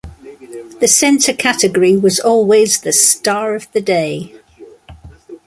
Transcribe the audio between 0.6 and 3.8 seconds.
The center category was always the "Star of